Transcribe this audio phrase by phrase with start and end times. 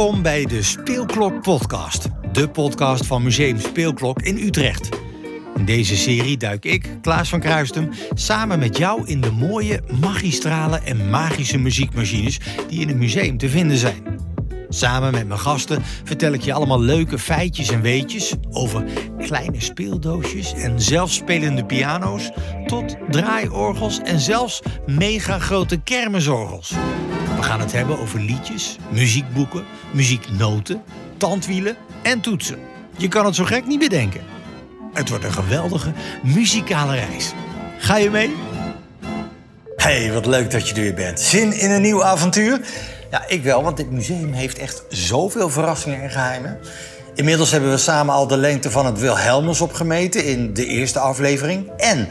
[0.00, 4.88] Welkom bij de Speelklok Podcast, de podcast van Museum Speelklok in Utrecht.
[5.56, 10.80] In deze serie duik ik, Klaas van Kruistum, samen met jou in de mooie, magistrale
[10.84, 14.18] en magische muziekmachines die in het museum te vinden zijn.
[14.68, 18.84] Samen met mijn gasten vertel ik je allemaal leuke feitjes en weetjes over
[19.18, 22.30] kleine speeldoosjes en zelfspelende piano's
[22.66, 26.74] tot draaiorgels en zelfs mega grote kermisorgels.
[27.40, 30.82] We gaan het hebben over liedjes, muziekboeken, muzieknoten,
[31.16, 32.58] tandwielen en toetsen.
[32.96, 34.20] Je kan het zo gek niet bedenken.
[34.92, 37.32] Het wordt een geweldige muzikale reis.
[37.78, 38.34] Ga je mee?
[39.76, 41.20] Hey, wat leuk dat je er weer bent.
[41.20, 42.60] Zin in een nieuw avontuur?
[43.10, 46.58] Ja, ik wel, want dit museum heeft echt zoveel verrassingen en geheimen.
[47.14, 51.70] Inmiddels hebben we samen al de lengte van het Wilhelmus opgemeten in de eerste aflevering.
[51.76, 52.08] En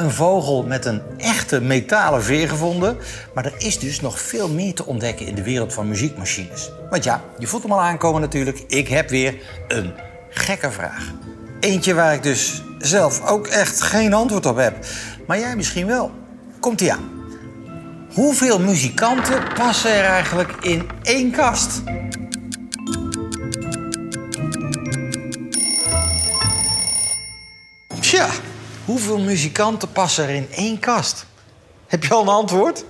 [0.00, 2.96] een vogel met een echte metalen veer gevonden.
[3.34, 6.70] Maar er is dus nog veel meer te ontdekken in de wereld van muziekmachines.
[6.90, 8.64] Want ja, je voelt hem al aankomen natuurlijk.
[8.66, 9.34] Ik heb weer
[9.68, 9.92] een
[10.30, 11.12] gekke vraag.
[11.60, 14.86] Eentje waar ik dus zelf ook echt geen antwoord op heb.
[15.26, 16.10] Maar jij misschien wel.
[16.60, 17.10] Komt-ie aan.
[18.14, 21.82] Hoeveel muzikanten passen er eigenlijk in één kast?
[28.00, 28.28] Tja,
[28.90, 31.26] hoeveel muzikanten passen er in één kast?
[31.86, 32.84] Heb je al een antwoord?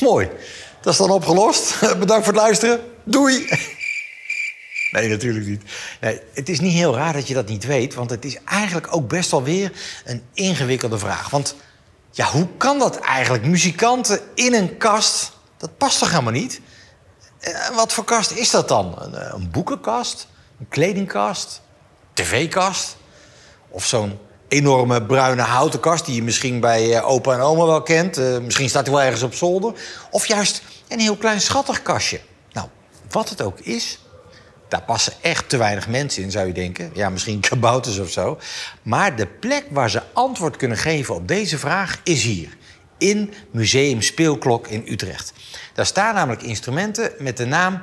[0.00, 0.30] Mooi.
[0.80, 1.80] Dat is dan opgelost.
[1.98, 2.80] Bedankt voor het luisteren.
[3.04, 3.46] Doei.
[4.90, 5.62] Nee, natuurlijk niet.
[6.00, 8.94] Nee, het is niet heel raar dat je dat niet weet, want het is eigenlijk
[8.96, 9.72] ook best wel weer
[10.04, 11.30] een ingewikkelde vraag.
[11.30, 11.54] Want
[12.10, 13.44] ja, hoe kan dat eigenlijk?
[13.44, 16.60] Muzikanten in een kast, dat past toch helemaal niet?
[17.40, 18.94] En wat voor kast is dat dan?
[18.98, 20.28] Een, eh, een boekenkast?
[20.60, 21.60] Een kledingkast?
[22.12, 22.96] tv-kast?
[23.68, 24.18] Of zo'n
[24.54, 28.18] enorme bruine houten kast die je misschien bij eh, opa en oma wel kent.
[28.18, 29.72] Uh, misschien staat hij wel ergens op zolder.
[30.10, 32.20] Of juist een heel klein schattig kastje.
[32.52, 32.68] Nou,
[33.10, 33.98] wat het ook is,
[34.68, 36.90] daar passen echt te weinig mensen in, zou je denken.
[36.94, 38.38] Ja, misschien kabouters of zo.
[38.82, 42.56] Maar de plek waar ze antwoord kunnen geven op deze vraag is hier.
[42.98, 45.32] In Museum Speelklok in Utrecht.
[45.74, 47.82] Daar staan namelijk instrumenten met de naam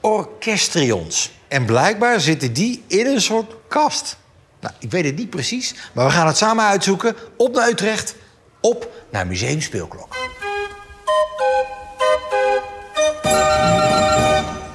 [0.00, 1.30] orchestrions.
[1.48, 4.16] En blijkbaar zitten die in een soort kast.
[4.64, 7.16] Nou, ik weet het niet precies, maar we gaan het samen uitzoeken.
[7.36, 8.14] Op naar Utrecht,
[8.60, 10.16] op naar Museum Speelklok.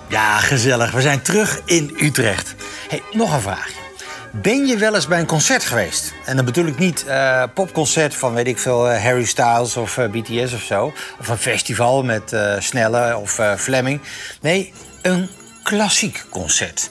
[0.10, 0.92] Ja, gezellig.
[0.92, 2.56] We zijn terug in Utrecht.
[2.90, 3.74] Hey, nog een vraagje.
[4.32, 6.14] Ben je wel eens bij een concert geweest?
[6.26, 9.98] En dan bedoel ik niet uh, popconcert van, weet ik veel, uh, Harry Styles of
[9.98, 10.94] uh, BTS of zo.
[11.20, 14.02] Of een festival met Snelle of Fleming.
[14.42, 15.30] Nee, een
[15.64, 16.90] klassiek concert.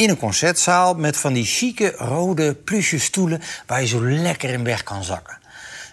[0.00, 3.42] In een concertzaal met van die chique rode pluche stoelen...
[3.66, 5.38] waar je zo lekker in weg kan zakken.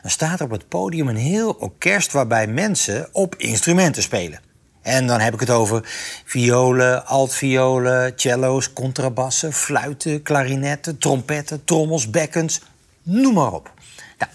[0.02, 4.40] Dan staat er op het podium een heel orkest waarbij mensen op instrumenten spelen.
[4.82, 5.90] En dan heb ik het over
[6.26, 12.62] violen, altviolen, cello's, contrabassen, fluiten, klarinetten, trompetten, trommels, bekkens,
[13.04, 13.74] noem maar op.
[14.18, 14.32] Nou,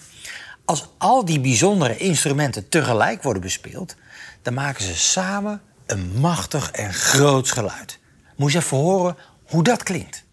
[0.65, 3.94] als al die bijzondere instrumenten tegelijk worden bespeeld,
[4.43, 8.00] dan maken ze samen een machtig en groot geluid.
[8.37, 9.16] Moet je even horen
[9.53, 10.25] hoe dat klinkt.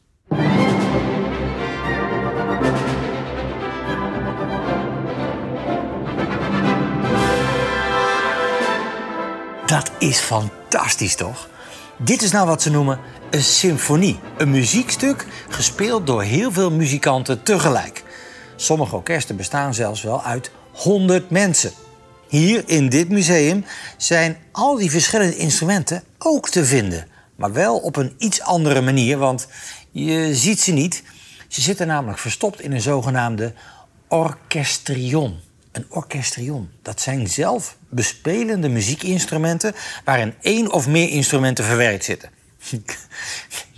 [9.66, 11.50] Dat is fantastisch, toch?
[11.98, 13.00] Dit is nou wat ze noemen
[13.30, 14.20] een symfonie.
[14.38, 18.04] Een muziekstuk gespeeld door heel veel muzikanten tegelijk.
[18.56, 21.72] Sommige orkesten bestaan zelfs wel uit 100 mensen.
[22.28, 23.66] Hier in dit museum
[23.98, 27.08] zijn al die verschillende instrumenten ook te vinden.
[27.40, 29.48] Maar wel op een iets andere manier, want
[29.92, 31.04] je ziet ze niet.
[31.48, 33.54] Ze zitten namelijk verstopt in een zogenaamde
[34.08, 35.40] orchestrion.
[35.72, 39.74] Een orchestrion, dat zijn zelf bespelende muziekinstrumenten
[40.06, 42.30] waarin één of meer instrumenten verwerkt zitten.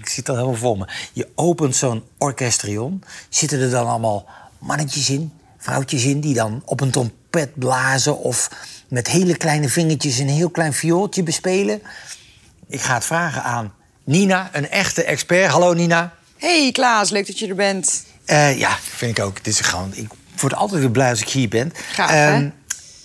[0.02, 0.88] Ik zie het al helemaal voor me.
[1.14, 4.26] Je opent zo'n orchestrion, zitten er dan allemaal
[4.60, 8.50] mannetjes in, vrouwtjes in, die dan op een trompet blazen of
[8.88, 11.82] met hele kleine vingertjes een heel klein viooltje bespelen.
[12.72, 13.74] Ik ga het vragen aan
[14.04, 15.52] Nina, een echte expert.
[15.52, 16.14] Hallo Nina.
[16.38, 18.06] Hey Klaas, leuk dat je er bent.
[18.28, 19.44] Uh, ja, vind ik ook.
[19.44, 20.08] Dit is gewoon, ik
[20.38, 21.74] word altijd weer blij als ik hier ben.
[21.92, 22.54] Gaaf, um,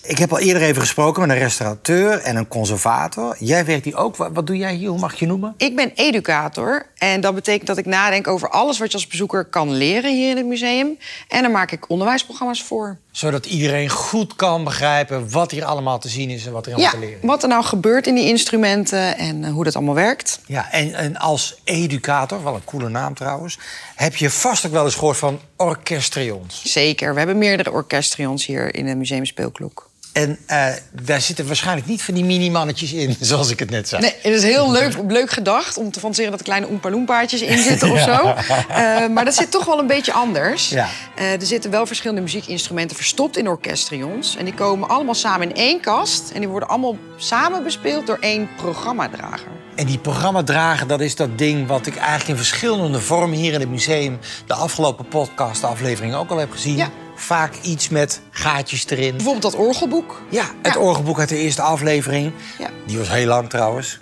[0.03, 3.35] ik heb al eerder even gesproken met een restaurateur en een conservator.
[3.39, 4.15] Jij werkt hier ook.
[4.15, 4.89] Wat doe jij hier?
[4.89, 5.53] Hoe mag je noemen?
[5.57, 6.85] Ik ben educator.
[6.97, 10.29] En dat betekent dat ik nadenk over alles wat je als bezoeker kan leren hier
[10.29, 10.97] in het museum.
[11.27, 12.97] En daar maak ik onderwijsprogramma's voor.
[13.17, 16.91] Zodat iedereen goed kan begrijpen wat hier allemaal te zien is en wat er allemaal
[16.91, 17.27] te leren is.
[17.27, 20.39] Wat er nou gebeurt in die instrumenten en eh, hoe dat allemaal werkt.
[20.45, 23.59] Ja, en, en als educator, wel een coole naam trouwens,
[23.95, 26.61] heb je vast ook wel eens gehoord van orchestrions.
[26.63, 29.89] Zeker, we hebben meerdere orchestrions hier in het Museum Speelklok.
[30.17, 34.01] En eh, daar zitten waarschijnlijk niet van die mini-mannetjes in, zoals ik het net zei.
[34.01, 37.41] Nee, het is heel leuk, leuk gedacht om te fantaseren dat er kleine Oompa Loompaatjes
[37.41, 38.33] in zitten of zo.
[38.69, 40.69] Eh, maar dat zit toch wel een beetje anders.
[40.69, 40.87] Ja.
[41.15, 44.35] Eh, er zitten wel verschillende muziekinstrumenten verstopt in orkestrions.
[44.35, 46.31] En die komen allemaal samen in één kast.
[46.33, 49.51] En die worden allemaal samen bespeeld door één programmadrager.
[49.75, 53.59] En die programmadrager, dat is dat ding wat ik eigenlijk in verschillende vormen hier in
[53.59, 56.75] het museum de afgelopen podcast-aflevering ook al heb gezien.
[56.75, 56.89] Ja.
[57.19, 59.11] Vaak iets met gaatjes erin.
[59.15, 60.21] Bijvoorbeeld dat orgelboek.
[60.29, 60.79] Ja, het Ja.
[60.79, 62.31] orgelboek uit de eerste aflevering.
[62.59, 62.69] Ja.
[62.85, 63.99] Die was heel lang trouwens.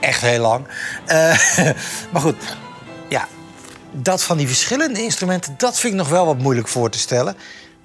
[0.00, 0.66] Echt heel lang.
[1.06, 1.16] Eh,
[2.12, 2.34] maar goed,
[3.08, 3.28] ja,
[3.92, 7.36] dat van die verschillende instrumenten, dat vind ik nog wel wat moeilijk voor te stellen.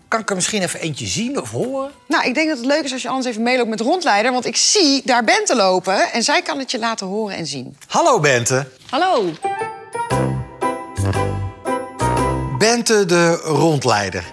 [0.08, 1.92] Kan ik er misschien even eentje zien of horen?
[2.08, 4.32] Nou, ik denk dat het leuk is als je anders even meeloopt met de rondleider.
[4.32, 7.78] Want ik zie daar Bente lopen en zij kan het je laten horen en zien.
[7.88, 8.68] Hallo Bente.
[8.90, 9.24] Hallo.
[12.58, 14.24] Bente de rondleider.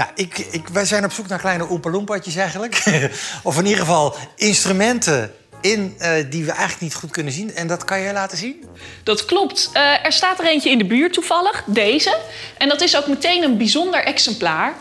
[0.00, 2.82] Ja, ik, ik, wij zijn op zoek naar kleine oempaloempatjes eigenlijk.
[3.42, 7.54] of in ieder geval instrumenten in eh, die we eigenlijk niet goed kunnen zien.
[7.54, 8.64] En dat kan jij laten zien?
[9.02, 9.70] Dat klopt.
[9.72, 12.16] Eh, er staat er eentje in de buurt toevallig, deze.
[12.58, 14.74] En dat is ook meteen een bijzonder exemplaar.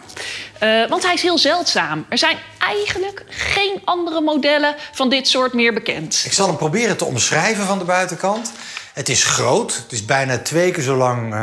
[0.59, 2.05] Eh, want hij is heel zeldzaam.
[2.09, 6.21] Er zijn eigenlijk geen andere modellen van dit soort meer bekend.
[6.25, 8.51] Ik zal hem proberen te omschrijven van de buitenkant.
[8.93, 9.75] Het is groot.
[9.75, 11.33] Het is bijna twee keer zo lang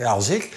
[0.00, 0.48] ja, als ik.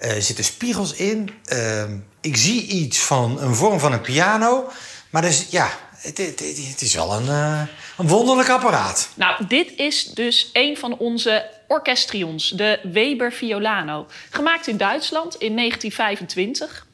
[0.00, 1.30] Eh, er zitten spiegels in.
[1.44, 1.82] Eh,
[2.20, 4.70] ik zie iets van een vorm van een piano.
[5.10, 7.60] Maar dus, ja, het, het, het- is wel een, eh,
[7.98, 9.08] een wonderlijk apparaat.
[9.14, 14.06] Nou, dit is dus een van onze orkestrions, de Weber Violano.
[14.30, 16.86] Gemaakt in Duitsland in 1925.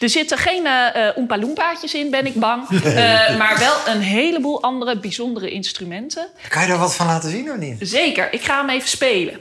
[0.00, 2.68] Er zitten geen eh eh, Oompa Loompaatjes in, ben ik bang.
[2.84, 6.28] Eh, maar wel een heleboel andere bijzondere instrumenten.
[6.48, 7.76] Kan je daar wat van laten zien of niet?
[7.80, 9.40] Zeker, ik ga hem even spelen.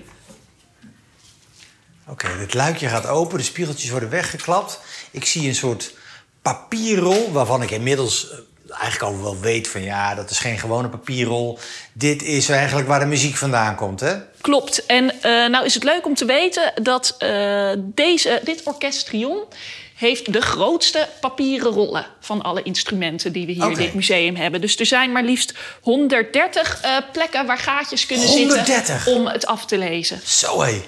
[2.08, 4.80] Oké, dit luikje gaat open, de spiegeltjes worden weggeklapt.
[5.12, 5.94] Ik zie een soort
[6.42, 8.38] papierrol, waarvan ik inmiddels eh,
[8.80, 11.60] eigenlijk al wel weet van ja, dat is geen gewone papierrol.
[11.94, 14.16] Dit is eigenlijk waar de muziek vandaan komt, hè?
[14.42, 14.86] Klopt.
[14.86, 19.44] En eh, nou is het leuk om te weten dat eh, deze, dit orkestrion
[19.96, 24.62] heeft de grootste papieren rollen van alle instrumenten die we hier in dit museum hebben.
[24.62, 28.76] Dus er zijn maar liefst 130 eh, plekken waar gaatjes kunnen 130?
[28.76, 30.20] zitten om het af te lezen.
[30.26, 30.82] Zo hé.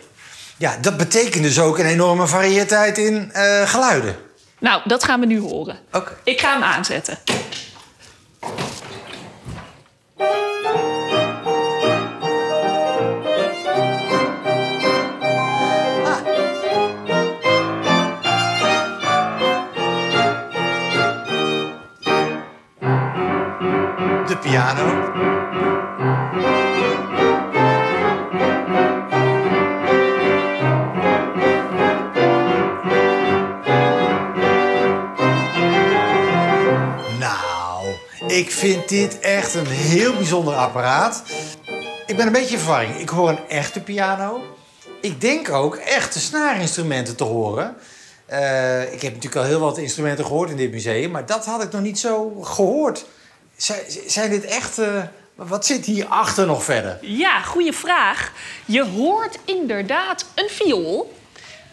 [0.58, 4.16] Ja, dat betekent dus ook een enorme variëteit in eh, geluiden.
[4.60, 5.78] Nou, dat gaan we nu horen.
[5.92, 6.18] Oké.
[6.24, 7.18] Ik ga hem aanzetten.
[24.28, 25.15] De piano.
[38.36, 41.24] Ik vind dit echt een heel bijzonder apparaat.
[42.06, 43.00] Ik ben een beetje in verwarring.
[43.00, 44.42] Ik hoor een echte piano.
[45.02, 47.76] Ik denk ook echte snaarinstrumenten te horen.
[48.26, 51.64] Eh, ik heb natuurlijk al heel wat instrumenten gehoord in dit museum, maar dat had
[51.64, 53.06] ik nog niet zo gehoord.
[53.56, 54.78] Zijn, zijn dit echt.
[54.80, 55.04] eh,
[55.36, 56.98] wat zit hierachter nog verder?
[57.02, 58.32] Ja, goede vraag.
[58.66, 61.14] Je hoort inderdaad een viool.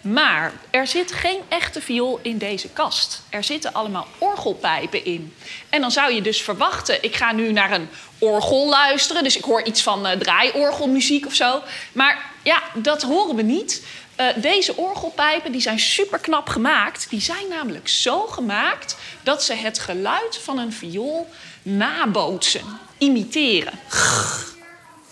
[0.03, 3.23] Maar er zit geen echte viool in deze kast.
[3.29, 5.35] Er zitten allemaal orgelpijpen in.
[5.69, 9.25] En dan zou je dus verwachten, ik ga nu naar een orgel luisteren.
[9.25, 11.63] Dus ik hoor iets van eh, draaiorgelmuziek of zo.
[11.93, 13.83] Maar ja, dat horen we niet.
[14.17, 17.07] Eh, deze orgelpijpen die zijn super knap gemaakt.
[17.11, 21.29] Die zijn namelijk zo gemaakt dat ze het geluid van een viool
[21.63, 23.79] nabootsen, imiteren.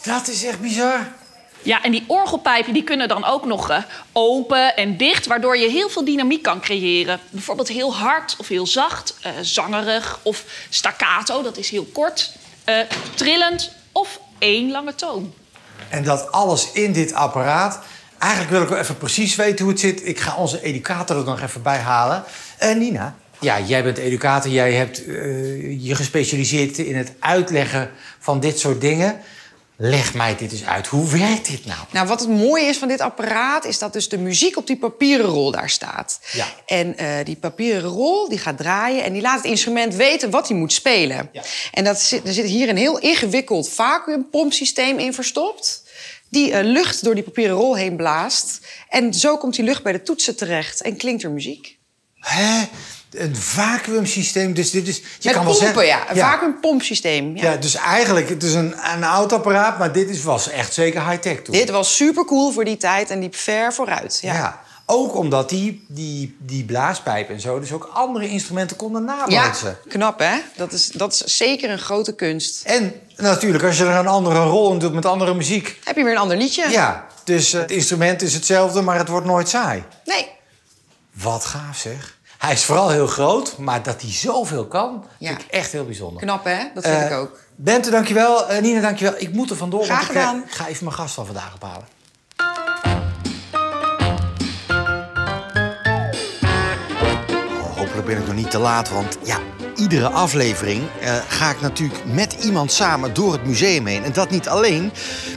[0.03, 1.20] Dat is echt bizar.
[1.63, 5.69] Ja, en die orgelpijpen die kunnen dan ook nog eh, open en dicht, waardoor je
[5.69, 7.21] heel veel dynamiek kan creëren.
[7.31, 12.33] Bijvoorbeeld heel hard of heel zacht, eh, zangerig of staccato, dat is heel kort,
[12.65, 12.79] eh,
[13.15, 15.35] trillend of één lange toon.
[15.89, 17.81] En dat alles in dit apparaat.
[18.19, 20.07] Eigenlijk wil ik wel even precies weten hoe het zit.
[20.07, 22.25] Ik ga onze educator er nog even bij halen.
[22.59, 24.51] Eh, Nina, ja, jij bent educator.
[24.51, 29.21] Jij hebt eh, je gespecialiseerd in het uitleggen van dit soort dingen.
[29.83, 30.87] Leg mij dit eens uit.
[30.87, 31.79] Hoe werkt dit nou?
[31.91, 33.65] Nou, wat het mooie is van dit apparaat...
[33.65, 36.21] is dat dus de muziek op die papieren rol daar staat.
[36.33, 36.47] Ja.
[36.67, 39.05] En eh, die papieren rol die gaat draaien...
[39.05, 41.29] en die laat het instrument weten wat hij moet spelen.
[41.33, 41.43] Ja.
[41.73, 45.83] En dat zit, er zit hier een heel ingewikkeld vacuümpompsysteem in verstopt...
[46.29, 48.61] die eh, lucht door die papieren rol heen blaast.
[48.89, 51.79] En zo komt die lucht bij de toetsen terecht en klinkt er muziek.
[52.21, 52.63] Hè?
[53.11, 54.55] Een vacuümsysteem.
[54.55, 54.97] Dus dit is.
[54.97, 56.11] Je Met kan wel pompen, zeggen, ja.
[56.11, 57.37] Een vacuümpompsysteem.
[57.37, 57.51] Ja.
[57.51, 61.09] Ja, dus eigenlijk, het is een, een oud apparaat, maar dit is, was echt zeker
[61.09, 61.55] high-tech toen.
[61.55, 64.19] Dit was super cool voor die tijd en liep ver vooruit.
[64.23, 64.35] Ja.
[64.35, 64.61] Ja.
[64.87, 69.79] Ook omdat die, die, die blaaspijp en zo dus ook andere instrumenten konden Ja, nabootsen.
[69.89, 70.35] knap hè?
[70.57, 72.65] Dat is, dat is zeker een grote kunst.
[72.65, 75.79] En natuurlijk, als je er een andere rol in doet met andere muziek.
[75.85, 76.71] Heb je weer een ander liedje?
[76.71, 79.83] Ja, dus het instrument is hetzelfde, maar het wordt nooit saai.
[80.05, 80.29] Nee.
[81.23, 82.19] Wat gaaf zeg.
[82.39, 85.29] Hij is vooral heel groot, maar dat hij zoveel kan, Ja.
[85.29, 86.23] vind ik echt heel bijzonder.
[86.23, 86.59] Knap hè?
[86.75, 87.39] Dat vind Eh, ik ook.
[87.57, 88.49] Bente, dankjewel.
[88.49, 89.15] Eh Nina, dankjewel.
[89.19, 90.45] Ik moet er vandoor, Graag want ik, eh, gedaan.
[90.49, 91.87] ga even mijn gast van vandaag ophalen.
[97.61, 99.39] Oh, hopelijk ben ik nog niet te laat, want ja,
[99.77, 104.05] iedere aflevering eh, ga ik natuurlijk met iemand samen door het museum heen.
[104.05, 104.93] En dat niet alleen.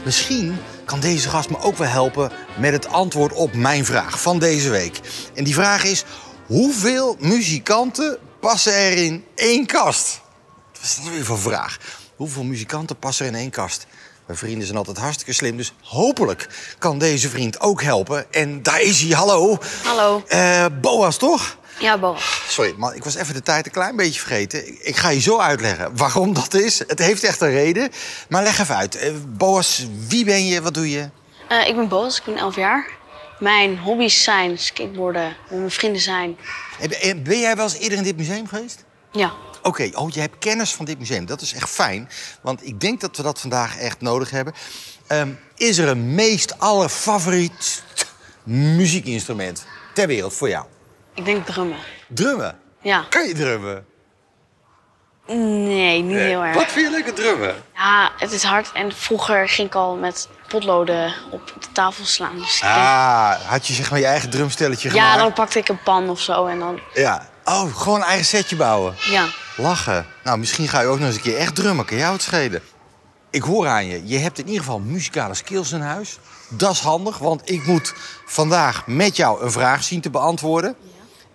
[0.06, 0.58] Misschien
[0.94, 4.70] kan deze gast me ook wel helpen met het antwoord op mijn vraag van deze
[4.70, 5.00] week.
[5.36, 6.04] En die vraag is,
[6.46, 10.22] hoeveel muzikanten passen er in één kast?
[10.74, 11.78] Wat is dat nou weer voor vraag?
[12.16, 13.86] Hoeveel muzikanten passen er in één kast?
[14.26, 16.48] Mijn vrienden zijn altijd hartstikke slim, dus hopelijk
[16.80, 18.34] kan deze vriend ook helpen.
[18.34, 19.58] En daar is hij, hallo.
[19.84, 20.24] Hallo.
[20.28, 21.58] Eh, Boas, toch?
[21.80, 22.42] Ja, Boas.
[22.48, 24.68] Sorry, man, ik was even de tijd een klein beetje vergeten.
[24.68, 26.80] Ik, ik ga je zo uitleggen waarom dat is.
[26.80, 27.90] Het heeft echt een reden.
[28.30, 28.96] Maar leg even uit.
[28.96, 30.62] Eh, Boas, wie ben je?
[30.62, 31.10] Wat doe je?
[31.48, 32.88] Eh, ik ben Boas, ik ben 11 jaar.
[33.40, 36.38] Mijn hobby's zijn skateboarden, met mijn vrienden zijn.
[36.80, 38.84] Eh, Ben jij wel eens eerder in dit museum geweest?
[39.12, 39.34] Ja,
[39.66, 41.26] Oké, oh, je hebt kennis van dit museum.
[41.26, 42.10] Dat is echt fijn,
[42.42, 44.54] want ik denk dat we dat vandaag echt nodig hebben.
[45.08, 47.84] Ehm, is er een meest allerfavoriet
[48.44, 50.66] muziekinstrument ter wereld voor jou?
[51.14, 51.78] Ik denk drummen.
[52.08, 52.60] Drummen.
[52.82, 53.06] Ja.
[53.10, 53.86] Kan je drummen?
[55.28, 56.56] Nee, niet heel erg.
[56.56, 57.56] Wat vind je lekker drummen?
[57.76, 58.72] Ja, het is hard.
[58.74, 62.38] En vroeger ging ik al met potloden op de tafel slaan.
[62.38, 65.20] Dus ik denk- Ah, had je zeg maar je eigen drumstelletje ja, gemaakt?
[65.20, 66.80] dan pakte ik een pan of zo en dan...
[66.94, 67.30] Ja.
[67.46, 68.96] Oh, gewoon een eigen setje bouwen.
[69.10, 69.26] Ja.
[69.58, 70.06] Lachen.
[70.24, 71.86] Nou, misschien ga je ook nog eens een keer echt drummen.
[71.86, 72.62] Kan jou het schelen?
[73.30, 74.08] Ik hoor aan je.
[74.08, 76.18] Je hebt in ieder geval muzikale skills in huis.
[76.50, 77.94] Dat is handig, want ik moet
[78.26, 80.76] vandaag met jou een vraag zien te beantwoorden.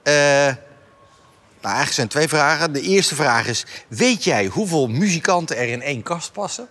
[0.08, 2.72] Eh, nou, eigenlijk zijn twee vragen.
[2.72, 3.64] De eerste vraag is...
[3.88, 6.68] Weet jij hoeveel muzikanten er in één kast passen?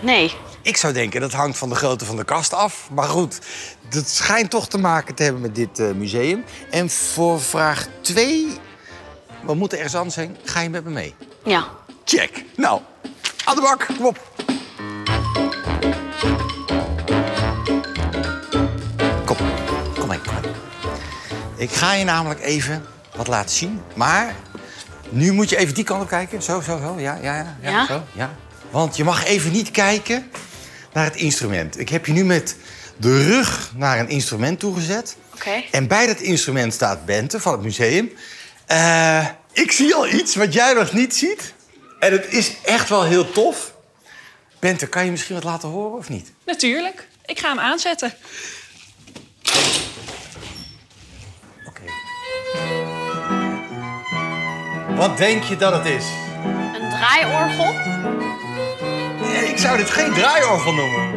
[0.00, 0.32] Nee.
[0.62, 2.88] Ik zou denken, dat hangt van de grootte van de kast af.
[2.90, 3.38] Maar goed,
[3.88, 6.44] dat schijnt toch te maken te hebben met dit eh, museum.
[6.70, 8.46] En voor vraag 2,
[9.46, 10.36] we moeten ergens anders heen.
[10.44, 11.14] Ga je met me mee?
[11.44, 11.68] Ja.
[12.04, 12.44] Check.
[12.56, 12.80] Nou,
[13.44, 14.30] aan de bak, kom op.
[21.62, 22.84] Ik ga je namelijk even
[23.16, 23.82] wat laten zien.
[23.94, 24.34] Maar
[25.08, 26.42] nu moet je even die kant op kijken.
[26.42, 27.00] Zo, zo, zo.
[27.00, 27.56] Ja, ja, ja.
[27.62, 27.86] ja, Ja?
[27.86, 28.36] Zo, ja.
[28.70, 30.30] Want je mag even niet kijken
[30.92, 31.78] naar het instrument.
[31.78, 32.56] Ik heb je nu met
[32.96, 35.16] de rug naar een instrument toegezet.
[35.34, 35.62] Oké.
[35.70, 38.12] En bij dat instrument staat Bente van het museum.
[38.66, 41.54] Eh, ik zie al iets wat jij nog niet ziet.
[41.98, 43.74] En het is echt wel heel tof.
[44.58, 46.32] Bente, kan je misschien wat laten horen of niet?
[46.46, 47.08] Natuurlijk.
[47.26, 48.14] Ik ga hem aanzetten.
[55.02, 56.04] Wat denk je dat het is?
[56.74, 57.74] Een draaiorgel?
[59.20, 61.10] Nee, ik zou dit geen draaiorgel noemen.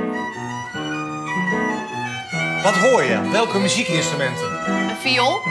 [2.63, 3.29] Wat hoor je?
[3.31, 4.67] Welke muziekinstrumenten?
[4.67, 5.41] Een viool?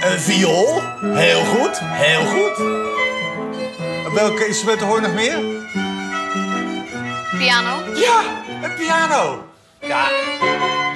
[0.00, 0.82] Een viool.
[1.00, 2.56] Heel goed, heel goed.
[4.14, 5.38] Welke instrumenten hoor je nog meer?
[7.38, 7.82] Piano?
[7.94, 8.20] Ja,
[8.62, 9.44] een piano.
[9.80, 10.08] Ja,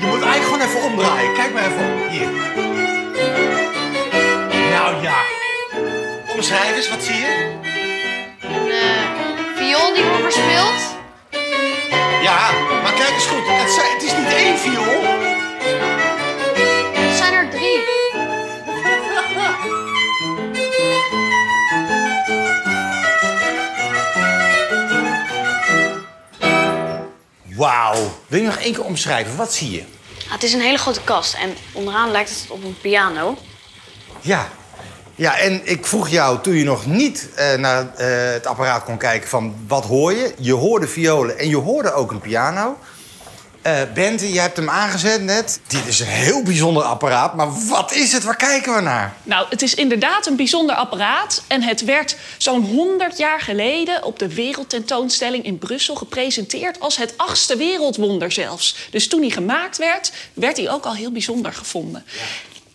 [0.00, 1.34] je moet eigenlijk gewoon even omdraaien.
[1.34, 2.08] Kijk maar even om.
[2.08, 2.97] Hier.
[6.38, 7.56] Omschrijf eens, wat zie je?
[8.40, 10.96] Een eh, viool die wordt bespeeld?
[12.22, 12.50] Ja,
[12.82, 13.46] maar kijk eens goed.
[13.46, 15.02] Het, zijn- het is niet één viool.
[17.08, 17.80] Er zijn er drie.
[27.56, 28.10] Wauw.
[28.26, 29.36] Wil je nog één keer omschrijven?
[29.36, 29.84] Wat zie je?
[30.26, 33.38] Ja, het is een hele grote kast en onderaan lijkt het op een piano.
[34.20, 34.48] Ja.
[35.18, 38.96] Ja, en ik vroeg jou toen je nog niet eh, naar eh, het apparaat kon
[38.96, 40.34] kijken van wat hoor je?
[40.38, 42.78] Je hoorde violen en je hoorde ook een piano.
[43.62, 45.60] Eh Bente, je hebt hem aangezet net.
[45.66, 48.24] Dit is een heel bijzonder apparaat, maar wat is het?
[48.24, 49.14] Waar kijken we naar?
[49.22, 51.42] Nou, het is inderdaad een bijzonder apparaat.
[51.46, 57.14] En het werd zo'n 100 jaar geleden op de wereldtentoonstelling in Brussel gepresenteerd als het
[57.16, 58.76] achtste wereldwonder zelfs.
[58.90, 62.04] Dus toen hij gemaakt werd, werd hij ook al heel bijzonder gevonden.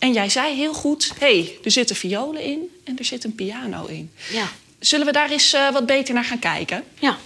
[0.04, 3.34] En jij zei heel goed, hé, hey, er zitten violen in en er zit een
[3.34, 4.12] piano in.
[4.30, 4.48] Ja.
[4.78, 6.84] Zullen we daar eens eh, wat beter naar gaan kijken?
[6.98, 7.16] Ja.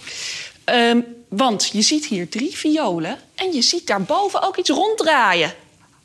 [0.63, 5.53] Ehm, want je ziet hier drie violen en je ziet daarboven ook iets ronddraaien.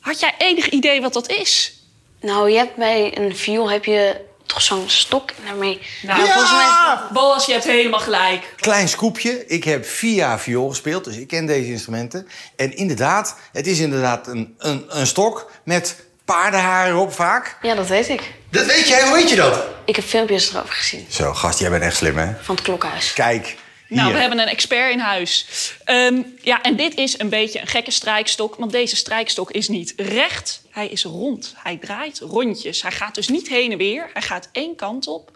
[0.00, 1.78] Had jij enig idee wat dat is?
[2.20, 5.80] Nou, je hebt bij een viool heb je toch zo'n stok en daarmee...
[6.02, 7.12] Nou, Ja, volgens mij...
[7.12, 8.54] Boas, je hebt helemaal gelijk.
[8.56, 9.46] Klein scoopje.
[9.46, 12.28] Ik heb vier jaar viool gespeeld, dus ik ken deze instrumenten.
[12.56, 17.56] En inderdaad, het is inderdaad een, een, een stok met paardenharen erop vaak.
[17.62, 18.32] Ja, dat weet ik.
[18.50, 19.64] Dat weet jij, hoe weet je dat?
[19.84, 21.06] Ik heb filmpjes erover gezien.
[21.08, 22.32] Zo, gast, jij bent echt slim, hè?
[22.40, 23.12] Van het klokhuis.
[23.12, 23.56] Kijk,
[23.88, 23.98] hier.
[23.98, 25.46] Nou, we hebben een expert in huis.
[25.84, 29.92] Ehm, ja, en dit is een beetje een gekke strijkstok, want deze strijkstok is niet
[29.96, 31.54] recht, hij is rond.
[31.56, 32.82] Hij draait rondjes.
[32.82, 35.30] Hij gaat dus niet heen en weer, hij gaat één kant op.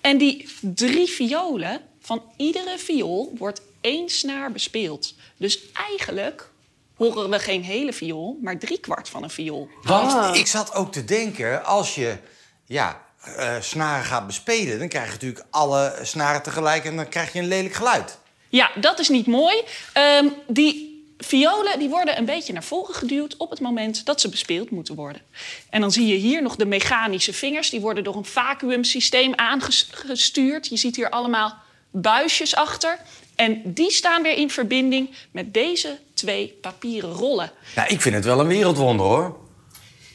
[0.00, 5.14] En die drie violen, van iedere viool wordt één snaar bespeeld.
[5.36, 5.58] Dus
[5.88, 6.48] eigenlijk
[6.96, 9.68] horen we geen hele viool, maar driekwart van een viool.
[9.82, 12.16] Want ik zat ook te denken, als je
[12.64, 14.78] ja, eh, snaren gaat bespelen...
[14.78, 18.18] dan krijg je natuurlijk alle snaren tegelijk en dan krijg je een lelijk geluid.
[18.48, 19.62] Ja, dat is niet mooi.
[19.92, 24.28] Ehm, die violen die worden een beetje naar voren geduwd op het moment dat ze
[24.28, 25.22] bespeeld moeten worden.
[25.70, 27.70] En dan zie je hier nog de mechanische vingers.
[27.70, 30.68] Die worden door een vacuümsysteem aangestuurd.
[30.68, 31.54] Je ziet hier allemaal
[31.90, 32.98] buisjes achter.
[33.34, 37.52] En die staan weer in verbinding met deze twee papieren rollen.
[37.74, 39.36] Nou, ik vind het wel een wereldwonder, hoor.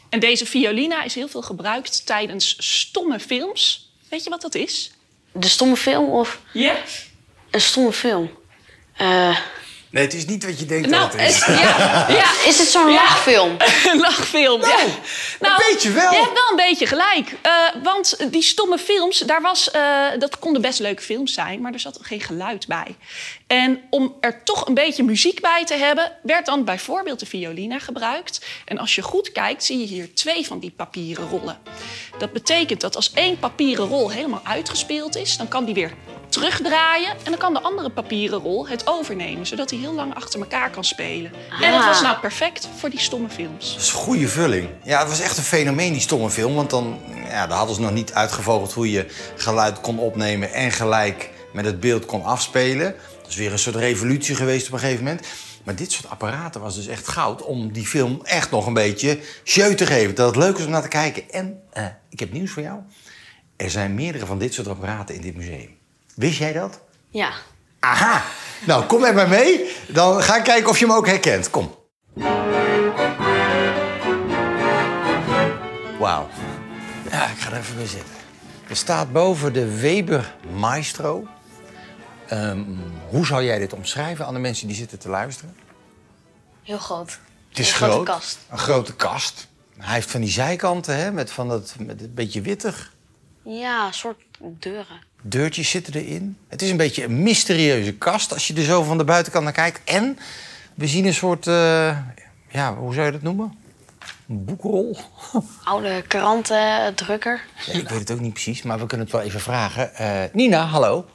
[0.09, 3.91] En deze violina is heel veel gebruikt tijdens stomme films.
[4.09, 4.91] Weet je wat dat is?
[5.31, 6.75] De stomme film of Ja.
[7.51, 8.29] een stomme film?
[8.97, 9.37] Eh,
[9.89, 11.45] Nee, het is niet wat je denkt Nou, dat het is.
[11.45, 12.93] het- ja, ja, is het zo'n Ja.
[12.95, 13.55] lachfilm?
[13.91, 14.59] Een lachfilm.
[14.59, 14.83] Nou, ja.
[15.39, 16.11] een beetje wel.
[16.11, 17.31] Je hebt wel een beetje gelijk.
[17.41, 17.51] Eh,
[17.83, 21.79] want die stomme films, daar was, eh, dat konden best leuke films zijn, maar er
[21.79, 22.95] zat geen geluid bij.
[23.48, 27.80] En om er toch een beetje muziek bij te hebben, werd dan bijvoorbeeld de violina
[27.80, 28.46] gebruikt.
[28.66, 31.58] En als je goed kijkt, zie je hier twee van die papieren rollen.
[32.18, 35.92] Dat betekent dat als één papieren rol helemaal uitgespeeld is, dan kan die weer
[36.30, 40.39] terugdraaien en dan kan de andere papieren rol het overnemen, zodat hij heel lang achter
[40.39, 41.32] elkaar kan spelen.
[41.62, 41.88] En dat Ah.
[41.88, 43.74] was nou perfect voor die stomme films.
[43.74, 44.70] Dat is een goede vulling.
[44.84, 46.56] Ja, het was echt een fenomeen, die stomme film.
[46.56, 47.00] Want dan,
[47.30, 50.54] ja, daar hadden ze nog niet uitgevogeld hoe je geluid kon opnemen...
[50.54, 52.96] en gelijk met het beeld kon afspelen.
[53.27, 55.27] Dat is weer een soort revolutie geweest op een gegeven moment.
[55.63, 57.41] Maar dit soort apparaten was dus echt goud...
[57.41, 60.15] om die film echt nog een beetje jeu te geven.
[60.15, 61.31] Dat het leuk is om naar te kijken.
[61.31, 62.79] En eh, ik heb nieuws voor jou.
[63.55, 65.77] Er zijn meerdere van dit soort apparaten in dit museum.
[66.15, 66.79] Wist jij dat?
[67.09, 67.31] Ja.
[67.79, 68.24] Aha!
[68.66, 69.70] Nou, kom met mij mee.
[69.87, 71.50] Dan ga ik kijken of je hem ook herkent.
[71.50, 71.75] Kom.
[76.00, 76.27] Wauw.
[77.11, 78.16] Ja, ik ga er even bij zitten.
[78.70, 81.27] Er staat boven de Weber Maestro.
[82.27, 82.59] Ehm,
[83.09, 85.55] hoe zou jij dit omschrijven aan de mensen die zitten te luisteren?
[86.63, 87.20] Heel groot.
[87.50, 88.05] Het is Een grote groot.
[88.05, 88.37] kast.
[88.50, 89.48] Een grote kast.
[89.77, 92.94] Hij heeft van die zijkanten, hè, met, van dat, met een beetje wittig.
[93.44, 95.00] Ja, een soort deuren.
[95.22, 96.37] Deurtjes zitten erin.
[96.48, 99.53] Het is een beetje een mysterieuze kast als je er zo van de buitenkant naar
[99.53, 99.81] kijkt.
[99.83, 100.18] En
[100.75, 101.98] we zien een soort, eh,
[102.50, 103.57] ja, hoe zou je dat noemen?
[104.29, 104.98] Een boekrol?
[105.63, 107.42] Oude kranten, drukker.
[107.66, 109.96] Ja, ik weet het ook niet precies, maar we kunnen het wel even vragen.
[109.96, 111.05] Eh, Nina, hallo.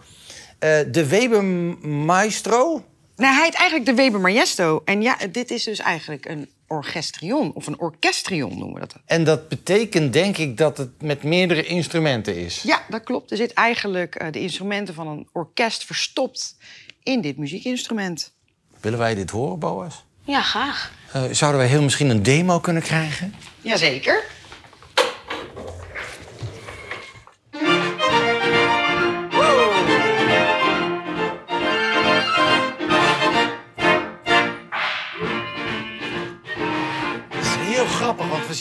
[0.62, 1.44] Eh, de Weber
[1.88, 2.84] Maestro.
[3.16, 4.82] Nou, hij heet eigenlijk de Weber Majesto.
[4.84, 7.54] En ja, dit is dus eigenlijk een orchestrion.
[7.54, 8.96] Of een orchestrion noemen we dat.
[9.06, 12.62] En dat betekent denk ik dat het met meerdere instrumenten is.
[12.62, 13.30] Ja, dat klopt.
[13.30, 16.56] Er zit eigenlijk eh, de instrumenten van een orkest verstopt
[17.02, 18.32] in dit muziekinstrument.
[18.80, 20.04] Willen wij dit horen, Boas?
[20.24, 20.92] Ja, graag.
[21.12, 23.34] Eh, zouden wij heel misschien een demo kunnen krijgen?
[23.60, 24.24] Jazeker.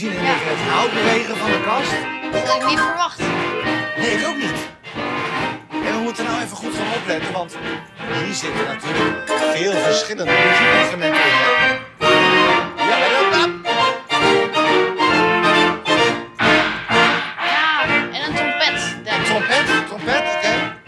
[0.01, 1.91] Zien in keer het hout bewegen van de kast.
[2.31, 3.19] Dat had ik niet verwacht.
[3.97, 4.59] Nee, ik ook niet.
[5.87, 7.57] En we moeten nou even goed gaan opletten, want
[8.23, 11.29] hier zitten natuurlijk veel verschillende muziekinstrumenten in.
[12.89, 13.19] Ja, ja, ja.
[17.51, 18.97] Ja, en een trompet.
[19.03, 19.25] denk.
[19.25, 20.79] Trompet, trompet, oké.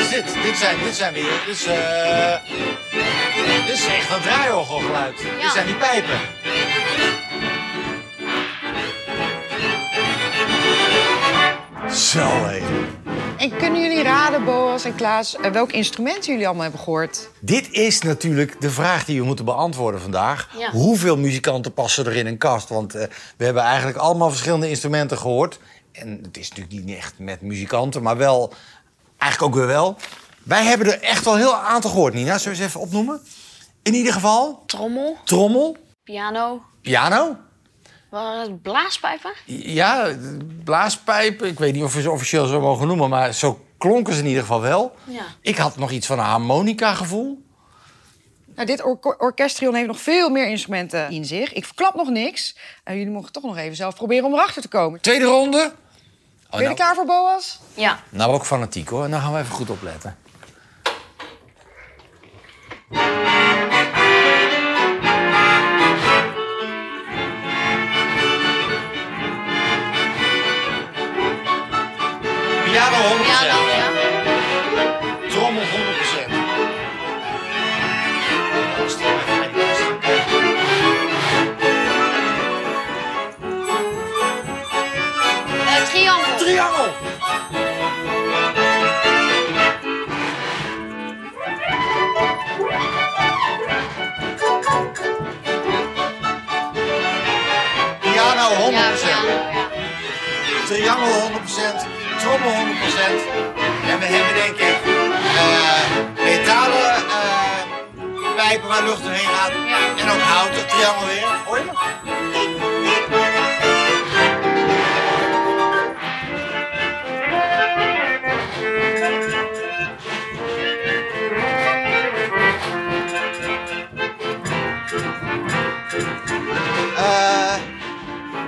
[0.00, 0.42] Is dit?
[0.42, 2.85] Dit zijn, dit zijn weer, dus, eh
[3.64, 5.18] dit is echt een draaiorgelgeluid.
[5.18, 6.20] Dit zijn die pijpen.
[11.90, 12.60] Zo, hé.
[13.36, 17.30] En kunnen jullie raden, Boas en Klaas, eh, welk instrument jullie allemaal hebben gehoord?
[17.40, 20.48] Dit is natuurlijk de vraag die we moeten beantwoorden vandaag.
[20.58, 20.70] Ja.
[20.70, 22.68] Hoeveel muzikanten passen er in een kast?
[22.68, 25.58] Want eh, we hebben eigenlijk allemaal verschillende instrumenten gehoord.
[25.92, 28.52] En het is natuurlijk niet echt met muzikanten, maar wel...
[29.18, 29.96] Eigenlijk ook weer wel.
[30.42, 32.38] Wij hebben er echt wel heel een aantal gehoord, Nina.
[32.38, 33.20] Zullen we eens even opnoemen?
[33.86, 37.36] In ieder geval, Trommel, trommel, piano, piano.
[38.10, 39.32] waren het blaaspijpen?
[39.44, 40.16] Ja,
[40.64, 41.42] blaaspijp.
[41.42, 44.26] Ik weet niet of we ze officieel zo mogen noemen, maar zo klonken ze in
[44.26, 44.94] ieder geval wel.
[45.04, 45.22] Ja.
[45.40, 47.42] Ik had nog iets van een harmonica gevoel.
[48.54, 51.52] Nou, dit or orkestrion heeft nog veel meer instrumenten in zich.
[51.52, 52.56] Ik verklap nog niks.
[52.84, 55.00] Uh, jullie mogen toch nog even zelf proberen om erachter te komen.
[55.00, 55.72] Tweede ronde.
[56.46, 57.60] Oh, ben je er klaar voor, Boas?
[57.74, 58.00] Ja.
[58.10, 59.08] Nou, ook fanatiek hoor.
[59.08, 60.16] Nou gaan we even goed opletten.
[62.88, 63.00] Piano
[73.24, 73.65] 100%.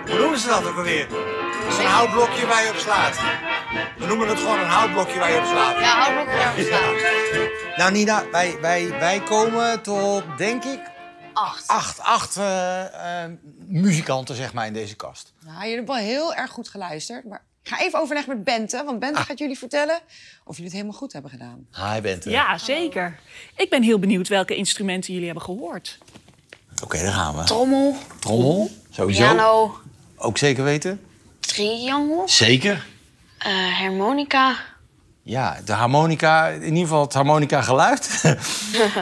[0.09, 1.09] Hoe noemen ze dat ook alweer?
[1.09, 3.17] Dat is een houtblokje waar je op slaat.
[3.99, 5.79] We noemen het gewoon een houtblokje waar je op slaat.
[5.81, 7.49] Ja, houtblok erop staan.
[7.77, 10.81] Nou Nina, wij, wij, wij komen tot, denk ik,
[11.33, 11.69] Acht.
[11.69, 13.31] acht, acht eh, eh,
[13.67, 15.33] muzikanten zeg maar in deze kast.
[15.45, 17.25] Nou, jullie hebben wel heel erg goed geluisterd.
[17.25, 18.83] Maar ik ga even overleggen met Bente.
[18.85, 19.99] Want Bente gaat jullie vertellen
[20.45, 21.67] of jullie het helemaal goed hebben gedaan.
[21.73, 22.31] Hi Bente.
[22.31, 23.19] Ja, zeker.
[23.57, 25.99] Ik ben heel benieuwd welke instrumenten jullie hebben gehoord.
[26.83, 27.45] Oké, daar gaan we.
[27.45, 29.21] Trommel, Trommel, sowieso.
[29.23, 29.81] piano,
[30.19, 31.01] Ook zeker weten?
[31.41, 32.87] triangel, Zeker.
[33.39, 34.57] eh, harmonica.
[35.23, 38.21] Ja, de harmonica, in ieder geval het harmonica geluid.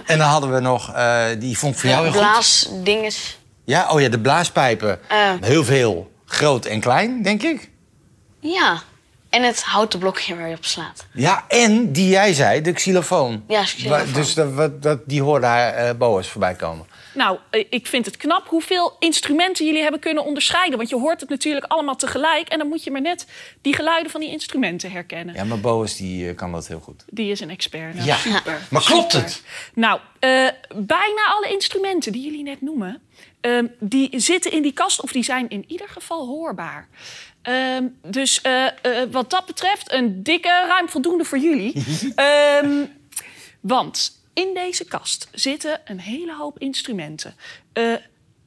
[0.06, 2.20] en dan hadden we nog, eh, die vond ik voor jou heel goed.
[2.20, 3.38] blaasdinges.
[3.64, 4.98] Ja, oh ja, de blaaspijpen.
[5.08, 5.30] Eh.
[5.40, 7.70] Heel veel, groot en klein, denk ik.
[8.40, 8.82] Ja.
[9.36, 11.06] En het houten blokje waar je op slaat.
[11.12, 13.44] Ja, en die jij zei, de xylofoon.
[13.48, 14.12] Ja, xylofoon.
[14.12, 16.86] Dus dat, wat- dat, die hoorde haar eh Boas voorbij komen.
[17.14, 20.76] Nou, eh, ik vind het knap hoeveel instrumenten jullie hebben kunnen onderscheiden.
[20.78, 22.48] Want je hoort het natuurlijk allemaal tegelijk.
[22.48, 23.26] En dan moet je maar net
[23.62, 25.34] die geluiden van die instrumenten herkennen.
[25.34, 27.04] Ja, maar Boas die eh, kan dat heel goed.
[27.10, 27.94] Die is een expert.
[27.94, 28.16] Nou, Ja.
[28.16, 28.60] super.
[28.70, 29.26] Maar klopt Super.
[29.26, 29.42] het?
[29.74, 30.30] Nou, eh,
[30.74, 33.00] bijna alle instrumenten die jullie net noemen...
[33.40, 36.88] ehm, die zitten in die kast of die zijn in ieder geval hoorbaar.
[37.46, 41.72] Ehm, dus eh, eh, wat dat betreft een dikke, ruim voldoende voor jullie.
[42.14, 42.84] Ehm,
[43.60, 47.34] want in deze kast zitten een hele hoop instrumenten.
[47.72, 47.94] Eh,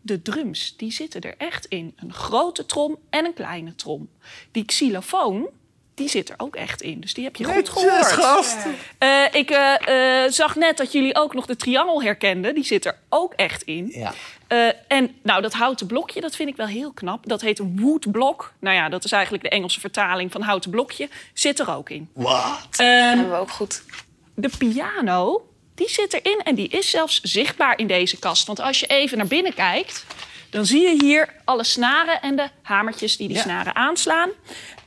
[0.02, 1.94] de drums, die zitten er echt in.
[1.96, 4.10] Een grote trom en een kleine trom.
[4.52, 5.50] Die xylofoon,
[6.00, 7.00] die zit er ook echt in.
[7.00, 8.06] Dus die heb je goed gehoord.
[8.06, 8.58] gast.
[8.98, 12.56] Eh, ik eh, eh, zag net dat jullie ook nog de triangel herkenden.
[12.56, 13.88] Die zit er ook echt in.
[13.94, 14.14] Ja.
[14.48, 17.28] Eh, en nou, dat houten blokje, dat vind ik wel heel knap.
[17.28, 18.54] Dat heet een woodblok.
[18.60, 21.10] Nou ja, dat is eigenlijk de Engelse vertaling van houten blokje.
[21.34, 22.10] Zit er ook in.
[22.14, 22.68] Wat?
[22.72, 23.82] Ehm, Hebben we ook goed.
[24.36, 28.48] de piano, die zit erin en die is zelfs zichtbaar in deze kast.
[28.48, 30.06] Want als je even naar binnen kijkt,
[30.50, 33.44] dan zie je hier alle snaren en de hamertjes die die Ja.
[33.44, 34.30] snaren aanslaan.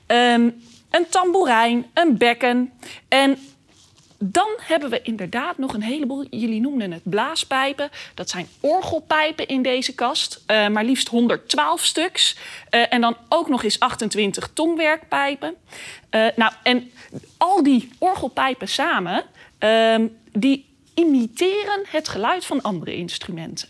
[0.06, 0.48] Ehm,
[0.92, 2.72] een tamboerijn, een bekken.
[3.08, 3.38] En
[4.24, 6.26] dan hebben we inderdaad nog een heleboel.
[6.30, 7.90] Jullie noemden het blaaspijpen.
[8.14, 10.42] Dat zijn orgelpijpen in deze kast.
[10.46, 12.36] Eh, maar liefst 112 stuks.
[12.70, 15.54] Eh, en dan ook nog eens 28 tongwerkpijpen.
[16.10, 16.90] Eh, nou, en
[17.36, 19.24] al die orgelpijpen samen,
[19.58, 23.68] ehm, die imiteren het geluid van andere instrumenten.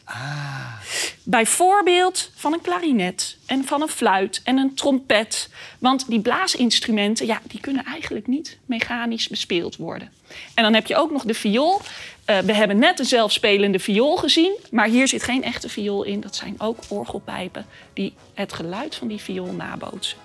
[1.23, 5.49] Bijvoorbeeld van een klarinet en van een fluit en een trompet.
[5.79, 10.13] Want die blaasinstrumenten, ja, die kunnen eigenlijk niet mechanisch bespeeld worden.
[10.55, 11.81] En dan heb je ook nog de viool.
[12.25, 16.21] Eh, we hebben net een zelfspelende viool gezien, maar hier zit geen echte viool in.
[16.21, 20.19] Dat zijn ook orgelpijpen die het geluid van die viool nabootsen.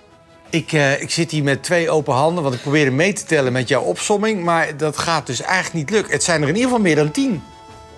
[0.50, 3.52] Ik, eh, ik zit hier met twee open handen, want ik probeerde mee te tellen
[3.52, 4.44] met jouw opsomming.
[4.44, 6.12] Maar dat gaat dus eigenlijk niet lukken.
[6.12, 7.42] Het zijn er in ieder geval meer dan tien.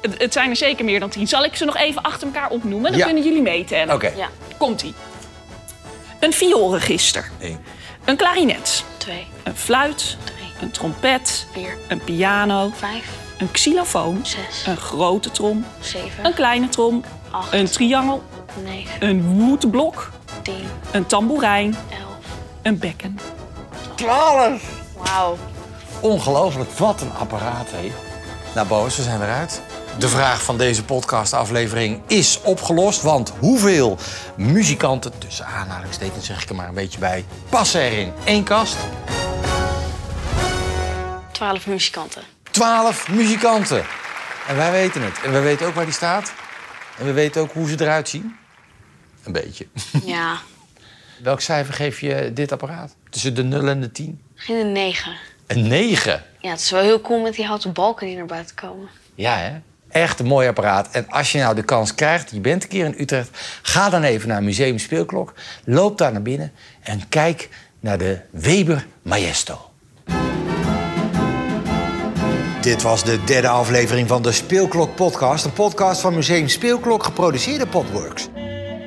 [0.00, 1.28] Het, het zijn er zeker meer dan tien.
[1.28, 2.90] Zal ik ze nog even achter elkaar opnoemen?
[2.90, 3.04] Dan Ja.
[3.06, 3.94] kunnen jullie meetellen.
[3.94, 4.12] Oké.
[4.16, 4.28] Ja.
[4.58, 4.94] Komt-ie.
[6.20, 7.30] Een vioolregister.
[7.40, 7.58] Eén.
[8.04, 8.84] Een klarinet.
[8.96, 10.16] Twee, Een fluit.
[10.24, 11.46] drie, Een trompet.
[11.52, 12.70] vier, Een piano.
[12.74, 13.04] vijf,
[13.38, 14.20] Een xylofoon.
[14.22, 15.64] zes, Een grote trom.
[15.80, 17.04] zeven, Een kleine trom.
[17.30, 18.22] acht, Een triangel.
[18.64, 20.10] negen, Een woodblok.
[20.42, 20.54] tien,
[20.90, 21.76] Een tamboerijn.
[22.62, 23.18] Een bekken.
[23.94, 24.62] Twaalf!
[24.96, 25.36] Wauw.
[26.00, 27.92] Ongelooflijk, wat een apparaat, hé.
[28.54, 29.62] Nou, Boos, we zijn eruit.
[29.98, 33.02] De vraag van deze podcastaflevering is opgelost.
[33.02, 33.98] Want hoeveel
[34.36, 38.76] muzikanten, tussen aanhalingstekens zeg ik er maar een beetje bij, passen er in één kast?
[41.32, 42.22] Twaalf muzikanten.
[42.50, 43.84] Twaalf muzikanten.
[44.48, 45.20] En wij weten het.
[45.24, 46.32] En we weten ook waar die staat.
[46.98, 48.36] En we weten ook hoe ze eruit zien.
[49.24, 49.66] Een beetje.
[50.04, 50.36] Ja,
[51.22, 52.96] Welk cijfer geef je dit apparaat?
[53.10, 54.20] Tussen de 0 en de 10?
[54.34, 55.12] misschien een 9.
[55.46, 56.22] Een 9.
[56.38, 58.88] Ja, het is wel heel cool met die houten balken die naar buiten komen.
[59.14, 59.50] Ja, hè?
[59.88, 60.90] Echt een mooi apparaat.
[60.90, 63.38] En als je nou de kans krijgt, je bent een keer in Utrecht...
[63.62, 66.52] ga dan even naar Museum Speelklok, loop daar naar binnen...
[66.80, 67.48] en kijk
[67.80, 69.70] naar de Weber Majesto.
[72.60, 75.44] Dit was de derde aflevering van de Speelklok Podcast.
[75.44, 78.28] Een podcast van Museum Speelklok, geproduceerd door Podworks.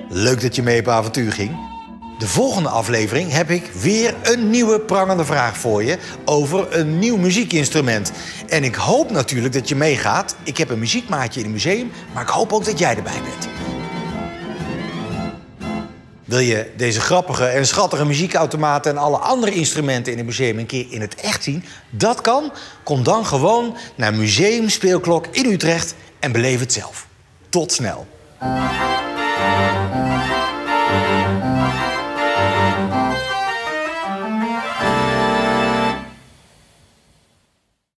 [0.09, 1.72] Leuk dat je mee op avontuur ging.
[2.17, 7.17] De volgende aflevering heb ik weer een nieuwe prangende vraag voor je over een nieuw
[7.17, 8.11] muziekinstrument.
[8.47, 10.35] En ik hoop natuurlijk dat je meegaat.
[10.43, 13.47] Ik heb een muziekmaatje in het museum, maar ik hoop ook dat jij erbij bent.
[16.23, 20.65] Wil je deze grappige en schattige muziekautomaten en alle andere instrumenten in het museum een
[20.65, 21.63] keer in het echt zien?
[21.89, 22.51] Dat kan.
[22.83, 27.07] Kom dan gewoon naar Museum Speelklok in Utrecht en beleef het zelf.
[27.49, 28.07] Tot snel.